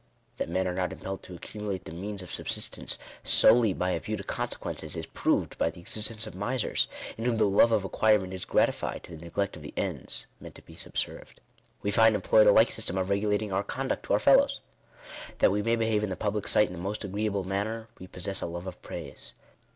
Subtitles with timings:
[0.37, 3.99] That men are not im pelled to accumulate the means of subsistence solely by a
[3.99, 6.87] view to consequences, is proved by the existence of misers,
[7.19, 10.55] in whom the love of acquirement is gratified to the neglect of the ends meant
[10.55, 11.39] to be subserved.
[11.83, 12.71] We find employed a like.
[12.71, 14.59] system of regulating our conduct to our fellows.
[15.37, 18.41] That we may behave in the public sight in the most agreeable manner, we possess
[18.41, 19.33] a love of praise.